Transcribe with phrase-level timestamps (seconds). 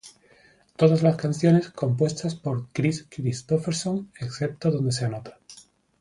[0.77, 5.37] Todas las canciones compuestas por Kris Kristofferson excepto donde se anota.